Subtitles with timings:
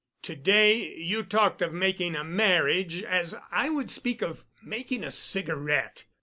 [0.23, 5.11] To day you talked of making a marriage as I would speak of making a
[5.11, 6.05] cigarette.